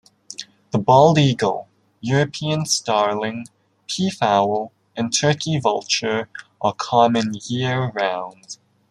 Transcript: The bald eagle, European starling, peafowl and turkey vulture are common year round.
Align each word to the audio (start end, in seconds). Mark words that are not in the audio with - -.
The 0.71 0.79
bald 0.79 1.19
eagle, 1.19 1.67
European 1.99 2.65
starling, 2.65 3.45
peafowl 3.87 4.71
and 4.97 5.15
turkey 5.15 5.59
vulture 5.59 6.27
are 6.59 6.73
common 6.73 7.35
year 7.47 7.91
round. 7.91 8.57